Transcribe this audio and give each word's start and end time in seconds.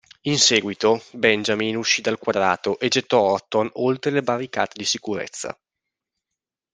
In 0.21 0.39
seguito, 0.39 1.03
Benjamin 1.11 1.75
uscì 1.75 2.01
dal 2.01 2.17
quadrato 2.17 2.79
e 2.79 2.87
gettò 2.87 3.21
Orton 3.33 3.69
oltre 3.73 4.09
le 4.09 4.23
barricate 4.23 4.71
di 4.75 4.83
sicurezza. 4.83 5.55